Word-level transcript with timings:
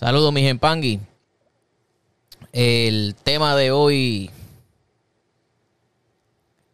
Saludos, 0.00 0.32
mis 0.32 0.46
empangui. 0.46 0.98
El 2.52 3.14
tema 3.22 3.54
de 3.54 3.70
hoy 3.70 4.30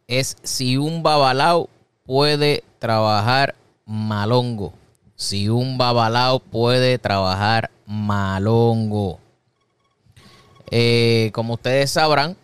es 0.06 0.36
si 0.44 0.76
un 0.76 1.02
babalao 1.02 1.68
puede 2.04 2.62
trabajar 2.78 3.56
malongo. 3.84 4.74
Si 5.16 5.48
un 5.48 5.76
babalao 5.76 6.38
puede 6.38 6.98
trabajar 7.00 7.72
malongo. 7.84 9.18
Eh, 10.70 11.32
como 11.34 11.54
ustedes 11.54 11.90
sabrán, 11.90 12.36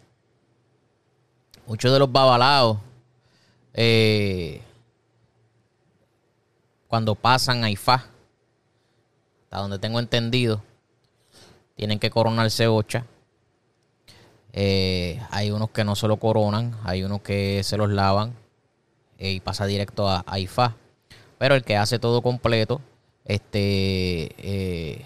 muchos 1.64 1.92
de 1.92 1.98
los 2.00 2.10
babalaos, 2.10 2.78
eh, 3.72 4.60
cuando 6.88 7.14
pasan 7.14 7.62
a 7.62 7.70
IFA, 7.70 8.04
hasta 9.44 9.58
donde 9.58 9.78
tengo 9.78 10.00
entendido, 10.00 10.60
tienen 11.82 11.98
que 11.98 12.10
coronarse 12.10 12.68
ocha. 12.68 13.06
Eh, 14.52 15.20
hay 15.30 15.50
unos 15.50 15.70
que 15.70 15.82
no 15.82 15.96
se 15.96 16.06
lo 16.06 16.16
coronan, 16.16 16.78
hay 16.84 17.02
unos 17.02 17.22
que 17.22 17.64
se 17.64 17.76
los 17.76 17.90
lavan 17.90 18.36
eh, 19.18 19.32
y 19.32 19.40
pasa 19.40 19.66
directo 19.66 20.08
a, 20.08 20.24
IFA. 20.38 20.76
Pero 21.38 21.56
el 21.56 21.64
que 21.64 21.76
hace 21.76 21.98
todo 21.98 22.22
completo, 22.22 22.80
este 23.24 24.30
eh, 24.38 25.04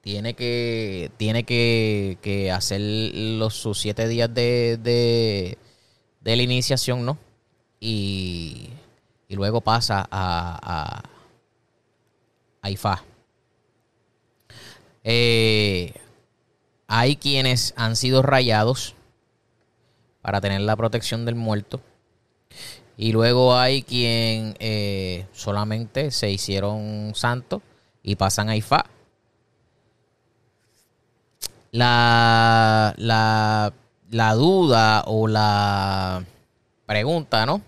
tiene 0.00 0.32
que 0.32 1.10
tiene 1.18 1.44
que, 1.44 2.50
hacer 2.50 2.80
los 2.80 3.52
sus 3.52 3.78
siete 3.78 4.08
días 4.08 4.32
de, 4.32 4.78
de, 4.78 5.58
la 6.36 6.42
iniciación, 6.42 7.04
¿no? 7.04 7.18
Y, 7.80 8.70
y 9.28 9.36
luego 9.36 9.60
pasa 9.60 10.08
a, 10.10 10.58
a, 10.62 11.02
a 12.62 12.70
IFA. 12.70 13.04
Eh, 15.06 15.92
hay 16.86 17.16
quienes 17.16 17.74
han 17.76 17.96
sido 17.96 18.22
rayados 18.22 18.94
para 20.22 20.40
tener 20.40 20.60
la 20.62 20.76
protección 20.76 21.24
del 21.24 21.34
muerto. 21.34 21.80
Y 22.96 23.12
luego 23.12 23.56
hay 23.56 23.82
quien 23.82 24.56
eh, 24.60 25.26
solamente 25.32 26.10
se 26.10 26.30
hicieron 26.30 27.12
santos 27.14 27.62
y 28.02 28.16
pasan 28.16 28.48
a 28.48 28.56
Ifá. 28.56 28.86
La, 31.72 32.94
la, 32.96 33.72
la 34.10 34.34
duda 34.34 35.02
o 35.06 35.26
la 35.26 36.24
pregunta, 36.86 37.46
¿no? 37.46 37.60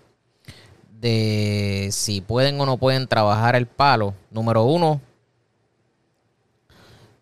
De 0.99 1.89
si 1.91 2.21
pueden 2.21 2.59
o 2.61 2.65
no 2.65 2.77
pueden 2.77 3.07
trabajar 3.07 3.55
el 3.55 3.67
palo. 3.67 4.13
Número 4.31 4.63
uno, 4.63 5.01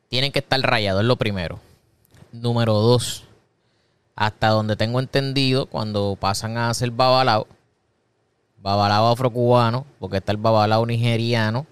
tienen 0.10 0.32
que 0.32 0.40
estar 0.40 0.62
rayados, 0.62 1.02
es 1.02 1.08
lo 1.08 1.16
primero. 1.16 1.60
Número 2.42 2.74
dos, 2.74 3.24
hasta 4.14 4.50
donde 4.50 4.76
tengo 4.76 5.00
entendido, 5.00 5.68
cuando 5.68 6.18
pasan 6.20 6.58
a 6.58 6.70
hacer 6.70 6.92
babalao, 6.92 7.48
babalao 8.62 9.08
afrocubano, 9.08 9.86
porque 10.00 10.18
está 10.18 10.34
el 10.34 10.38
babalao 10.38 10.86
nigeriano, 10.86 11.66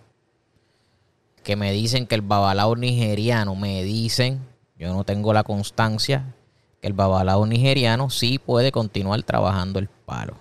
que 1.44 1.58
me 1.58 1.74
dicen 1.74 2.08
que 2.08 2.16
el 2.16 2.22
babalao 2.22 2.78
nigeriano, 2.78 3.56
me 3.56 3.84
dicen, 3.84 4.40
yo 4.78 4.94
no 4.94 5.04
tengo 5.04 5.34
la 5.34 5.44
constancia, 5.44 6.34
que 6.80 6.88
el 6.88 6.94
babalao 6.94 7.46
nigeriano 7.46 8.10
sí 8.10 8.40
puede 8.40 8.72
continuar 8.72 9.22
trabajando 9.24 9.80
el 9.80 9.90
palo. 9.90 10.36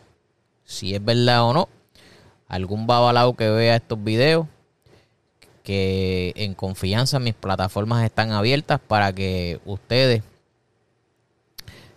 Si 0.62 0.94
es 0.94 1.04
verdad 1.04 1.42
o 1.42 1.52
no, 1.52 1.68
algún 2.46 2.86
babalao 2.86 3.34
que 3.34 3.50
vea 3.50 3.74
estos 3.74 4.02
videos, 4.02 4.46
que 5.62 6.32
en 6.36 6.54
confianza 6.54 7.18
mis 7.18 7.34
plataformas 7.34 8.04
están 8.04 8.32
abiertas 8.32 8.80
para 8.80 9.12
que 9.12 9.60
ustedes 9.64 10.22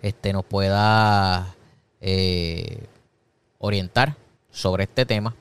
este, 0.02 0.34
nos 0.34 0.46
pueda 0.46 1.56
eh, 2.02 2.84
orientar 3.58 4.16
sobre 4.52 4.84
este 4.84 5.06
tema. 5.06 5.36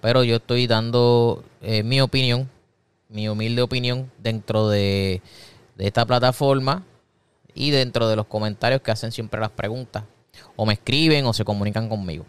Pero 0.00 0.22
yo 0.22 0.36
estoy 0.36 0.66
dando 0.66 1.42
eh, 1.60 1.82
mi 1.82 2.00
opinión, 2.00 2.48
mi 3.08 3.28
humilde 3.28 3.62
opinión 3.62 4.10
dentro 4.18 4.68
de, 4.68 5.20
esta 5.78 6.06
plataforma 6.06 6.84
y 7.54 7.72
dentro 7.72 8.08
de 8.08 8.14
los 8.14 8.26
comentarios 8.26 8.82
que 8.82 8.92
hacen 8.92 9.10
siempre 9.10 9.40
las 9.40 9.50
preguntas. 9.50 10.04
O 10.54 10.64
me 10.64 10.74
escriben 10.74 11.26
o 11.26 11.32
se 11.32 11.44
comunican 11.44 11.88
conmigo. 11.88 12.24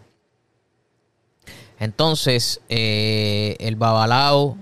Entonces, 1.78 2.60
eh, 2.68 3.56
el 3.60 3.76
babalao 3.76 4.56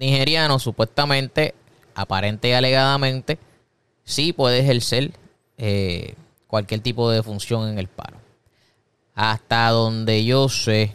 nigeriano 0.00 0.58
supuestamente, 0.58 1.54
aparente 1.94 2.48
y 2.48 2.52
alegadamente, 2.52 3.38
sí 4.02 4.32
puede 4.32 4.60
ejercer 4.60 5.12
eh, 5.58 6.14
cualquier 6.46 6.80
tipo 6.80 7.10
de 7.10 7.22
función 7.22 7.68
en 7.68 7.78
el 7.78 7.86
paro. 7.86 8.16
Hasta 9.14 9.68
donde 9.68 10.24
yo 10.24 10.48
sé, 10.48 10.94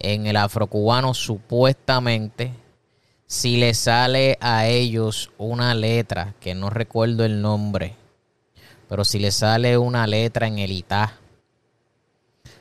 en 0.00 0.26
el 0.26 0.36
afrocubano 0.36 1.14
supuestamente, 1.14 2.52
si 3.26 3.56
le 3.58 3.72
sale 3.74 4.36
a 4.40 4.66
ellos 4.66 5.30
una 5.38 5.72
letra, 5.74 6.34
que 6.40 6.56
no 6.56 6.70
recuerdo 6.70 7.24
el 7.24 7.40
nombre, 7.40 7.94
pero 8.88 9.04
si 9.04 9.20
le 9.20 9.30
sale 9.30 9.78
una 9.78 10.08
letra 10.08 10.48
en 10.48 10.58
el 10.58 10.72
ITA, 10.72 11.16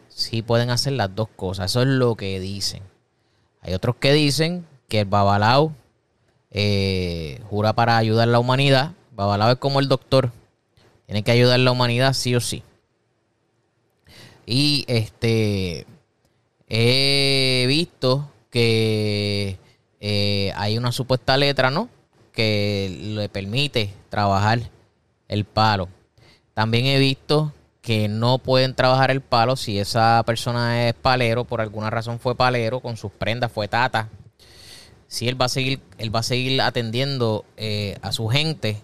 sí 0.09 0.43
pueden 0.43 0.69
hacer 0.69 0.93
las 0.93 1.15
dos 1.15 1.29
cosas. 1.35 1.71
Eso 1.71 1.81
es 1.81 1.87
lo 1.87 2.15
que 2.15 2.39
dicen. 2.39 2.83
Hay 3.61 3.73
otros 3.73 3.95
que 3.95 4.13
dicen 4.13 4.67
que 4.89 5.01
el 5.01 5.05
Babalao 5.05 5.73
eh, 6.51 7.39
jura 7.49 7.73
para 7.73 7.97
ayudar 7.97 8.27
a 8.27 8.31
la 8.31 8.39
humanidad. 8.39 8.91
Babalao 9.15 9.51
es 9.51 9.57
como 9.57 9.79
el 9.79 9.87
doctor. 9.87 10.31
Tiene 11.05 11.23
que 11.23 11.31
ayudar 11.31 11.55
a 11.55 11.63
la 11.63 11.71
humanidad 11.71 12.13
sí 12.13 12.35
o 12.35 12.41
sí. 12.41 12.63
Y 14.45 14.83
este 14.87 15.85
he 16.67 17.65
visto 17.67 18.29
que 18.49 19.57
eh, 19.99 20.51
hay 20.55 20.77
una 20.77 20.91
supuesta 20.91 21.37
letra, 21.37 21.69
¿no? 21.69 21.89
Que 22.33 23.15
le 23.15 23.29
permite 23.29 23.93
trabajar 24.09 24.59
el 25.27 25.45
palo. 25.45 25.87
También 26.53 26.85
he 26.85 26.99
visto 26.99 27.53
que 27.81 28.07
no 28.07 28.37
pueden 28.37 28.75
trabajar 28.75 29.11
el 29.11 29.21
palo 29.21 29.55
si 29.55 29.79
esa 29.79 30.21
persona 30.25 30.87
es 30.87 30.93
palero, 30.93 31.45
por 31.45 31.61
alguna 31.61 31.89
razón 31.89 32.19
fue 32.19 32.35
palero, 32.35 32.81
con 32.81 32.97
sus 32.97 33.11
prendas, 33.11 33.51
fue 33.51 33.67
tata, 33.67 34.09
si 35.09 35.27
él 35.27 35.41
va 35.41 35.45
a 35.45 35.49
seguir, 35.49 35.81
él 35.97 36.15
va 36.15 36.19
a 36.19 36.23
seguir 36.23 36.61
atendiendo 36.61 37.43
eh, 37.57 37.97
a 38.03 38.11
su 38.11 38.27
gente, 38.27 38.79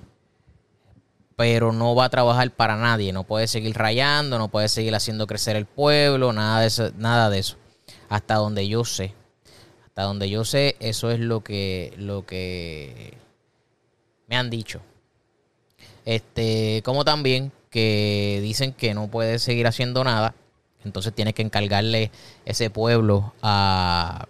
pero 1.36 1.72
no 1.72 1.94
va 1.94 2.06
a 2.06 2.10
trabajar 2.10 2.50
para 2.50 2.76
nadie. 2.78 3.14
No 3.14 3.26
puede 3.26 3.48
seguir 3.48 3.78
rayando, 3.78 4.40
no 4.40 4.48
puede 4.48 4.68
seguir 4.68 4.96
haciendo 4.96 5.28
crecer 5.28 5.56
el 5.56 5.68
pueblo, 5.68 6.34
nada 6.34 6.62
de 6.62 6.68
eso, 6.68 6.92
nada 6.98 7.30
de 7.30 7.40
eso. 7.40 7.58
Hasta 8.10 8.36
donde 8.36 8.68
yo 8.68 8.84
sé. 8.86 9.14
Hasta 9.86 10.02
donde 10.02 10.28
yo 10.28 10.44
sé, 10.46 10.76
eso 10.80 11.12
es 11.12 11.20
lo 11.20 11.42
que, 11.42 11.94
lo 11.98 12.26
que 12.26 13.16
me 14.28 14.36
han 14.36 14.50
dicho. 14.50 14.82
Este, 16.06 16.82
como 16.84 17.06
también 17.06 17.52
que 17.70 18.40
dicen 18.42 18.74
que 18.74 18.96
no 18.96 19.10
puede 19.10 19.38
seguir 19.38 19.68
haciendo 19.68 20.04
nada. 20.04 20.34
Entonces 20.84 21.14
tiene 21.14 21.34
que 21.34 21.44
encargarle 21.44 22.10
ese 22.46 22.72
pueblo 22.72 23.34
a 23.44 24.28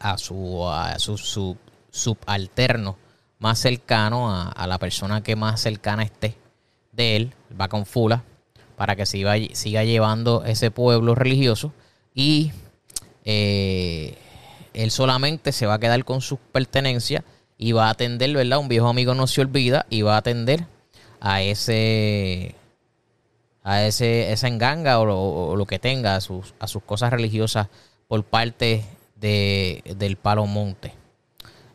a 0.00 0.18
su, 0.18 0.66
a 0.66 0.98
su, 0.98 1.56
subalterno 1.90 2.96
más 3.38 3.58
cercano, 3.58 4.34
a, 4.34 4.66
la 4.66 4.78
persona 4.78 5.22
que 5.22 5.36
más 5.36 5.60
cercana 5.60 6.02
esté 6.02 6.36
de 6.92 7.16
él, 7.16 7.34
va 7.58 7.68
con 7.68 7.86
Fula, 7.86 8.24
para 8.76 8.96
que 8.96 9.06
siga, 9.06 9.34
siga 9.52 9.84
llevando 9.84 10.44
ese 10.44 10.70
pueblo 10.70 11.14
religioso 11.14 11.72
y 12.14 12.52
eh, 13.24 14.16
él 14.72 14.90
solamente 14.90 15.52
se 15.52 15.66
va 15.66 15.74
a 15.74 15.78
quedar 15.78 16.04
con 16.04 16.20
sus 16.20 16.38
pertenencias 16.52 17.24
y 17.58 17.72
va 17.72 17.88
a 17.88 17.90
atender, 17.90 18.32
¿verdad? 18.34 18.58
Un 18.58 18.68
viejo 18.68 18.88
amigo 18.88 19.14
no 19.14 19.26
se 19.26 19.42
olvida 19.42 19.86
y 19.90 20.02
va 20.02 20.14
a 20.14 20.18
atender 20.18 20.66
a 21.20 21.42
ese 21.42 22.54
a 23.62 23.84
ese 23.84 24.32
esa 24.32 24.48
enganga 24.48 24.98
o, 24.98 25.54
lo 25.54 25.66
que 25.66 25.78
tenga 25.78 26.16
a 26.16 26.20
sus, 26.22 26.54
a 26.58 26.66
sus 26.66 26.82
cosas 26.82 27.10
religiosas 27.10 27.68
por 28.08 28.24
parte 28.24 28.84
de, 29.20 29.82
del 29.96 30.16
Palo 30.16 30.46
Monte. 30.46 30.94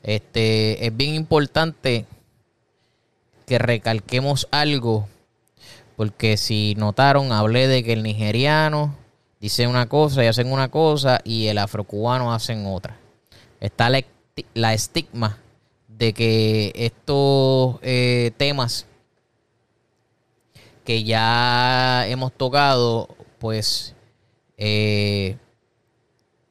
Este, 0.04 0.86
es 0.86 0.96
bien 0.96 1.16
importante 1.16 2.06
que 3.46 3.58
recalquemos 3.58 4.48
algo, 4.52 5.08
porque 5.96 6.38
si 6.38 6.76
notaron, 6.78 7.32
hablé 7.32 7.68
de 7.68 7.84
que 7.84 7.94
el 7.94 8.04
nigeriano 8.04 8.96
dice 9.40 9.68
una 9.68 9.88
cosa 9.88 10.24
y 10.24 10.28
hacen 10.28 10.52
una 10.52 10.70
cosa 10.70 11.22
y 11.24 11.48
el 11.48 11.58
afrocubano 11.58 12.34
hacen 12.34 12.66
otra. 12.66 12.98
Está 13.60 13.90
la, 13.90 14.74
estigma 14.74 15.40
de 15.88 16.14
que 16.14 16.72
estos 16.76 17.78
eh, 17.82 18.32
temas 18.38 18.86
que 20.84 21.04
ya 21.04 22.06
hemos 22.08 22.32
tocado, 22.34 23.08
pues 23.40 23.96
eh, 24.58 25.38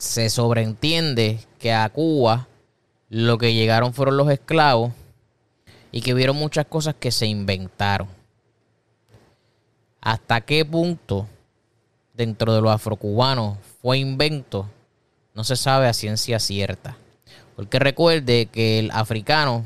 se 0.05 0.29
sobreentiende 0.29 1.41
que 1.59 1.73
a 1.73 1.89
Cuba 1.89 2.47
lo 3.09 3.39
que 3.39 3.55
llegaron 3.55 3.95
fueron 3.95 4.17
los 4.17 4.31
esclavos 4.31 4.93
y 5.91 6.03
que 6.03 6.15
vieron 6.15 6.37
muchas 6.37 6.67
cosas 6.67 6.95
que 6.99 7.11
se 7.11 7.27
inventaron. 7.27 8.09
¿Hasta 10.01 10.43
qué 10.43 10.65
punto 10.65 11.27
dentro 12.13 12.55
de 12.55 12.61
los 12.61 12.71
afrocubanos 12.71 13.57
fue 13.81 13.99
invento? 13.99 14.69
No 15.33 15.43
se 15.43 15.57
sabe 15.57 15.89
a 15.89 15.95
ciencia 15.95 16.39
cierta. 16.39 16.97
Porque 17.57 17.79
recuerde 17.79 18.47
que 18.47 18.81
el 18.81 18.91
africano, 18.91 19.65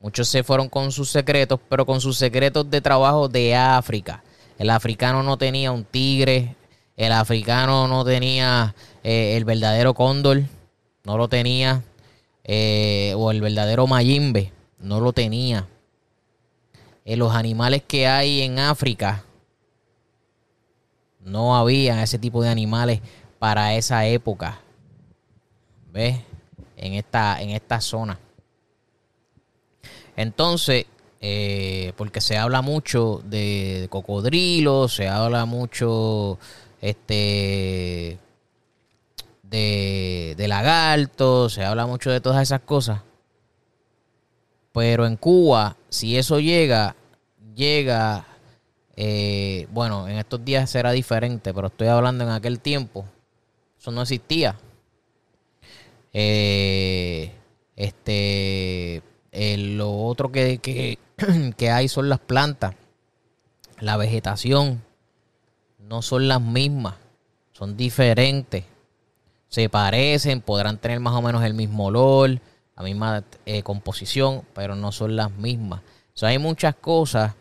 muchos 0.00 0.28
se 0.28 0.42
fueron 0.42 0.68
con 0.68 0.90
sus 0.90 1.10
secretos, 1.10 1.60
pero 1.68 1.84
con 1.84 2.00
sus 2.00 2.16
secretos 2.16 2.70
de 2.70 2.80
trabajo 2.80 3.28
de 3.28 3.54
África. 3.54 4.22
El 4.58 4.70
africano 4.70 5.22
no 5.22 5.36
tenía 5.36 5.70
un 5.72 5.84
tigre, 5.84 6.56
el 7.00 7.12
africano 7.12 7.88
no 7.88 8.04
tenía 8.04 8.74
eh, 9.02 9.34
el 9.38 9.46
verdadero 9.46 9.94
cóndor, 9.94 10.42
no 11.04 11.16
lo 11.16 11.28
tenía, 11.28 11.82
eh, 12.44 13.14
o 13.16 13.30
el 13.30 13.40
verdadero 13.40 13.86
mayimbe 13.86 14.52
no 14.80 15.00
lo 15.00 15.14
tenía. 15.14 15.66
En 17.06 17.18
los 17.18 17.34
animales 17.34 17.82
que 17.88 18.06
hay 18.06 18.42
en 18.42 18.58
África, 18.58 19.24
no 21.20 21.56
había 21.56 22.02
ese 22.02 22.18
tipo 22.18 22.42
de 22.42 22.50
animales 22.50 23.00
para 23.38 23.74
esa 23.76 24.06
época. 24.06 24.60
¿Ves? 25.90 26.18
En 26.76 26.92
esta, 26.92 27.40
en 27.40 27.48
esta 27.48 27.80
zona. 27.80 28.18
Entonces, 30.16 30.84
eh, 31.22 31.94
porque 31.96 32.20
se 32.20 32.36
habla 32.36 32.60
mucho 32.60 33.22
de, 33.24 33.86
cocodrilos, 33.88 34.94
se 34.94 35.08
habla 35.08 35.46
mucho 35.46 36.38
este 36.80 38.18
de, 39.42 40.34
de 40.36 40.48
lagartos, 40.48 41.54
se 41.54 41.64
habla 41.64 41.86
mucho 41.86 42.10
de 42.10 42.20
todas 42.20 42.42
esas 42.42 42.60
cosas. 42.60 43.02
Pero 44.72 45.06
en 45.06 45.16
Cuba, 45.16 45.76
si 45.88 46.16
eso 46.16 46.38
llega, 46.38 46.94
llega, 47.54 48.24
eh, 48.96 49.66
bueno, 49.72 50.08
en 50.08 50.16
estos 50.16 50.44
días 50.44 50.70
será 50.70 50.92
diferente, 50.92 51.52
pero 51.52 51.66
estoy 51.66 51.88
hablando 51.88 52.24
en 52.24 52.30
aquel 52.30 52.60
tiempo, 52.60 53.04
eso 53.78 53.90
no 53.90 54.02
existía. 54.02 54.56
Eh, 56.12 57.32
este, 57.76 59.02
lo 59.32 59.92
otro 60.04 60.30
que, 60.30 60.58
que, 60.58 60.98
que 61.56 61.70
hay 61.70 61.88
son 61.88 62.08
las 62.08 62.20
plantas, 62.20 62.74
la 63.80 63.96
vegetación, 63.96 64.82
no 65.88 66.02
son 66.02 66.28
las 66.28 66.40
mismas, 66.40 66.94
son 67.52 67.76
diferentes, 67.76 68.64
se 69.48 69.68
parecen, 69.68 70.40
podrán 70.40 70.78
tener 70.78 71.00
más 71.00 71.14
o 71.14 71.22
menos 71.22 71.44
el 71.44 71.54
mismo 71.54 71.86
olor, 71.86 72.40
la 72.76 72.82
misma 72.82 73.24
eh, 73.46 73.62
composición, 73.62 74.42
pero 74.54 74.74
no 74.74 74.92
son 74.92 75.16
las 75.16 75.30
mismas. 75.32 75.82
Hay 76.22 76.38
muchas 76.38 76.74
cosas 76.74 77.34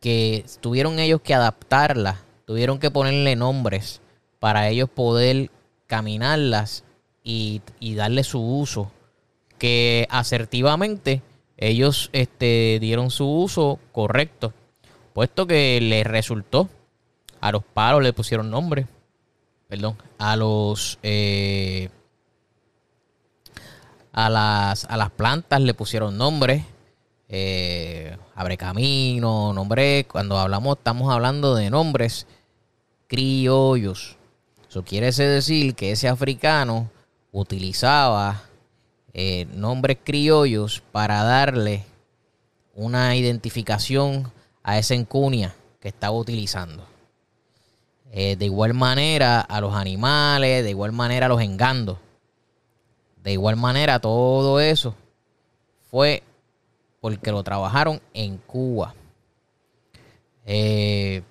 que 0.00 0.44
tuvieron 0.60 0.98
ellos 0.98 1.20
que 1.20 1.34
adaptarlas, 1.34 2.18
tuvieron 2.46 2.78
que 2.78 2.90
ponerle 2.90 3.36
nombres 3.36 4.00
para 4.38 4.68
ellos 4.68 4.88
poder 4.88 5.50
caminarlas 5.86 6.84
y, 7.22 7.62
darle 7.94 8.24
su 8.24 8.40
uso. 8.40 8.90
Que 9.58 10.08
asertivamente 10.10 11.22
ellos 11.56 12.10
este, 12.12 12.78
dieron 12.80 13.10
su 13.10 13.30
uso 13.30 13.78
correcto, 13.92 14.52
puesto 15.12 15.46
que 15.46 15.78
les 15.80 16.04
resultó. 16.04 16.68
A 17.42 17.50
los 17.50 17.64
palos 17.64 18.04
le 18.04 18.12
pusieron 18.12 18.50
nombre. 18.50 18.86
Perdón. 19.68 19.96
A 20.18 20.36
los. 20.36 20.98
Eh, 21.02 21.90
a 24.12 24.30
las, 24.30 24.84
a 24.84 24.96
las 24.96 25.10
plantas 25.10 25.60
le 25.60 25.74
pusieron 25.74 26.16
nombres. 26.16 26.62
Eh, 27.28 28.16
abre 28.36 28.56
camino, 28.56 29.52
nombre. 29.52 30.06
Cuando 30.06 30.38
hablamos, 30.38 30.78
estamos 30.78 31.12
hablando 31.12 31.56
de 31.56 31.68
nombres 31.68 32.28
criollos. 33.08 34.16
Eso 34.68 34.84
quiere 34.84 35.10
decir 35.10 35.74
que 35.74 35.90
ese 35.90 36.08
africano 36.08 36.90
utilizaba 37.32 38.42
eh, 39.14 39.46
nombres 39.52 39.98
criollos 40.04 40.80
para 40.92 41.24
darle 41.24 41.84
una 42.74 43.16
identificación 43.16 44.30
a 44.62 44.78
esa 44.78 44.94
encunia 44.94 45.56
que 45.80 45.88
estaba 45.88 46.16
utilizando. 46.16 46.91
Eh, 48.14 48.36
de 48.36 48.44
igual 48.44 48.74
manera 48.74 49.40
a 49.40 49.60
los 49.62 49.74
animales, 49.74 50.62
de 50.62 50.68
igual 50.68 50.92
manera 50.92 51.26
a 51.26 51.28
los 51.30 51.40
engandos. 51.40 51.96
De 53.22 53.32
igual 53.32 53.56
manera, 53.56 54.00
todo 54.00 54.60
eso 54.60 54.94
fue 55.90 56.22
porque 57.00 57.32
lo 57.32 57.42
trabajaron 57.42 58.02
en 58.12 58.36
Cuba. 58.36 58.94
Eh, 60.44 61.22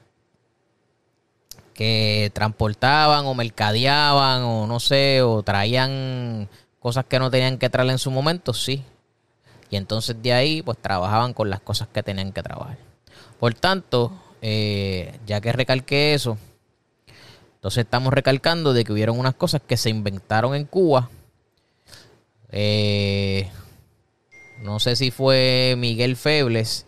que 1.75 2.31
transportaban 2.33 3.25
o 3.27 3.35
mercadeaban 3.35 4.41
o 4.41 4.65
no 4.65 4.79
sé, 4.79 5.21
o 5.21 5.43
traían 5.43 6.49
cosas 6.79 7.05
que 7.05 7.19
no 7.19 7.29
tenían 7.29 7.59
que 7.59 7.69
traer 7.69 7.91
en 7.91 7.99
su 7.99 8.09
momento, 8.09 8.55
sí. 8.55 8.83
Y 9.69 9.75
entonces 9.75 10.15
de 10.19 10.33
ahí 10.33 10.61
pues 10.63 10.79
trabajaban 10.79 11.33
con 11.33 11.51
las 11.51 11.59
cosas 11.59 11.89
que 11.89 12.01
tenían 12.01 12.31
que 12.31 12.41
trabajar. 12.41 12.77
Por 13.39 13.53
tanto, 13.53 14.11
eh, 14.41 15.19
ya 15.27 15.39
que 15.41 15.51
recalqué 15.53 16.15
eso, 16.15 16.37
entonces 17.61 17.83
estamos 17.85 18.11
recalcando 18.11 18.73
de 18.73 18.83
que 18.83 18.91
hubieron 18.91 19.19
unas 19.19 19.35
cosas 19.35 19.61
que 19.65 19.77
se 19.77 19.89
inventaron 19.89 20.55
en 20.55 20.65
Cuba 20.65 21.09
eh, 22.51 23.49
no 24.61 24.79
sé 24.79 24.95
si 24.95 25.09
fue 25.09 25.75
Miguel 25.77 26.15
Febles, 26.15 26.85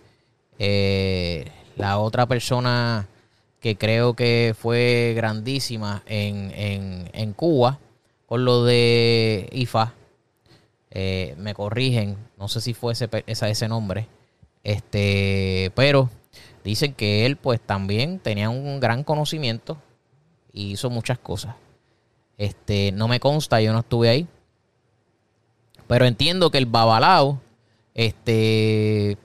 eh, 0.59 1.45
la 1.77 1.99
otra 1.99 2.27
persona 2.27 3.07
que 3.59 3.77
creo 3.77 4.13
que 4.13 4.53
fue 4.57 5.13
grandísima 5.15 6.03
en, 6.05 7.33
Cuba 7.33 7.79
con 8.25 8.45
lo 8.45 8.65
de 8.65 9.49
IFA. 9.51 9.93
Eh, 10.91 11.33
me 11.37 11.55
corrigen, 11.55 12.17
no 12.37 12.47
sé 12.47 12.61
si 12.61 12.73
fue 12.73 12.93
ese, 12.93 13.09
ese 13.25 13.67
nombre. 13.67 14.07
Este, 14.63 15.71
pero 15.75 16.09
dicen 16.63 16.93
que 16.93 17.25
él 17.25 17.37
pues 17.37 17.59
también 17.59 18.19
tenía 18.19 18.49
un 18.49 18.79
gran 18.79 19.03
conocimiento 19.03 19.77
y 20.53 20.71
hizo 20.71 20.89
muchas 20.89 21.17
cosas. 21.17 21.55
Este, 22.37 22.91
no 22.93 23.07
me 23.07 23.19
consta, 23.19 23.59
yo 23.59 23.73
no 23.73 23.79
estuve 23.79 24.09
ahí, 24.09 24.27
pero 25.87 26.05
entiendo 26.05 26.49
que 26.49 26.57
el 26.57 26.65
babalao, 26.65 27.39
este, 27.93 29.17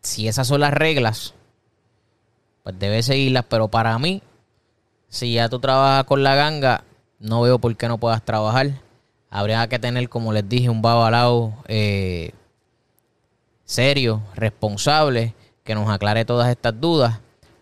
si 0.00 0.28
esas 0.28 0.46
son 0.46 0.60
las 0.60 0.74
reglas, 0.74 1.34
pues 2.62 2.78
debe 2.78 3.02
seguirlas. 3.02 3.44
Pero 3.48 3.68
para 3.68 3.98
mí, 3.98 4.22
si 5.08 5.34
ya 5.34 5.48
tú 5.48 5.58
trabajas 5.58 6.04
con 6.04 6.22
la 6.22 6.34
ganga, 6.34 6.84
no 7.18 7.42
veo 7.42 7.58
por 7.58 7.74
qué 7.76 7.88
no 7.88 7.98
puedas 7.98 8.24
trabajar. 8.24 8.70
Habría 9.30 9.66
que 9.68 9.78
tener, 9.78 10.08
como 10.08 10.32
les 10.32 10.48
dije, 10.48 10.68
un 10.68 10.82
babalao 10.82 11.54
eh, 11.66 12.32
serio, 13.64 14.22
responsable, 14.34 15.34
que 15.64 15.74
nos 15.74 15.88
aclare 15.88 16.24
todas 16.24 16.50
estas 16.50 16.78
dudas. 16.78 17.20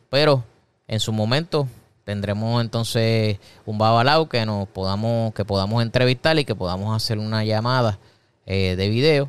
Pero 0.09 0.45
en 0.89 0.99
su 0.99 1.13
momento 1.13 1.69
tendremos 2.11 2.61
entonces 2.61 3.39
un 3.65 3.79
babalao 3.79 4.29
que 4.29 4.45
nos 4.45 4.67
podamos, 4.69 5.33
que 5.33 5.45
podamos 5.45 5.81
entrevistar 5.81 6.37
y 6.41 6.45
que 6.45 6.57
podamos 6.57 6.95
hacer 6.95 7.19
una 7.19 7.45
llamada 7.45 8.01
eh, 8.47 8.75
de 8.77 8.89
video, 8.89 9.29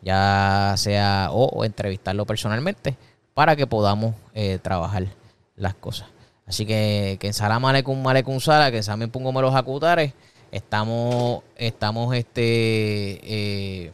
ya 0.00 0.72
sea 0.78 1.28
o, 1.30 1.62
entrevistarlo 1.66 2.24
personalmente, 2.24 2.96
para 3.34 3.54
que 3.54 3.66
podamos 3.66 4.14
eh, 4.32 4.58
trabajar 4.62 5.08
las 5.56 5.74
cosas. 5.74 6.08
Así 6.46 6.64
que, 6.64 7.18
que 7.20 7.26
en 7.26 7.34
Salam 7.34 7.66
Aleikum 7.66 8.06
Aleikum 8.08 8.40
Sala, 8.40 8.72
que 8.72 8.80
también 8.80 9.10
pongo 9.10 9.30
los 9.42 9.54
acutares, 9.54 10.14
estamos, 10.50 11.42
estamos 11.56 12.14
este, 12.16 13.20
eh, 13.24 13.92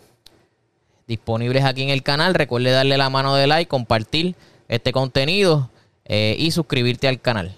disponibles 1.09 1.65
aquí 1.65 1.83
en 1.83 1.89
el 1.89 2.05
canal. 2.05 2.35
Recuerde 2.35 2.71
darle 2.71 2.97
la 2.99 3.11
mano 3.11 3.35
de 3.35 3.49
like, 3.49 3.69
compartir 3.69 4.37
este 4.69 4.93
contenido 4.93 5.71
y 6.11 6.51
suscribirte 6.53 7.07
al 7.07 7.21
canal. 7.21 7.55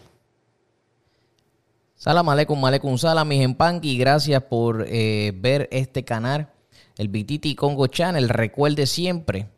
Salam 2.01 2.27
aleikum, 2.31 2.65
aleikum 2.65 2.97
salam, 2.97 3.29
mis 3.29 3.45
empanqui. 3.45 3.99
Gracias 3.99 4.43
por 4.45 4.87
eh, 4.89 5.35
ver 5.37 5.69
este 5.71 6.03
canal. 6.03 6.49
el 6.97 7.09
BTT 7.09 7.55
Congo 7.55 7.89
Channel. 7.89 8.31
Recuerde 8.31 8.87
siempre 8.87 9.51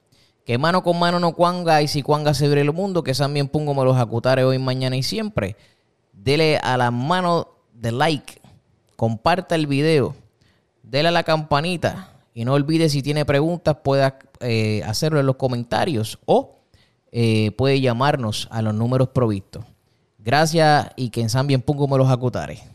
que 0.45 0.59
mano 0.59 0.83
con 0.83 0.99
mano 0.99 1.21
no 1.21 1.37
cuanga 1.37 1.83
y 1.83 1.87
si 1.87 2.03
cuanga 2.03 2.35
se 2.35 2.47
abre 2.47 2.63
el 2.63 2.73
mundo, 2.73 3.05
que 3.05 3.15
también 3.15 3.47
pongo 3.47 3.75
me 3.75 3.85
los 3.85 3.97
acutare 3.97 4.43
hoy, 4.43 4.59
mañana 4.59 4.97
y 4.97 5.05
siempre. 5.05 5.55
Dele 6.13 6.59
a 6.59 6.77
la 6.77 6.91
mano 6.91 7.47
de 7.75 7.93
like, 7.93 8.41
comparta 8.97 9.55
el 9.55 9.69
video, 9.69 10.17
dele 10.83 11.11
a 11.11 11.13
la 11.13 11.23
campanita 11.23 12.11
y 12.35 12.45
no 12.45 12.55
olvide 12.55 12.89
si 12.89 13.03
tiene 13.03 13.25
preguntas 13.25 13.77
pueda 13.85 14.19
eh, 14.41 14.83
hacerlo 14.85 15.21
en 15.21 15.27
los 15.27 15.37
comentarios 15.37 16.19
o 16.25 16.57
eh, 17.13 17.53
puede 17.53 17.81
llamarnos 17.81 18.49
a 18.51 18.63
los 18.63 18.75
números 18.75 19.11
provistos. 19.11 19.65
Gracias 20.25 20.91
y 20.97 21.11
que 21.11 21.21
en 21.21 21.29
San 21.29 21.47
bien 21.47 21.62
pongo 21.62 21.88
me 21.88 21.99
los 21.99 22.09
acutare. 22.09 22.72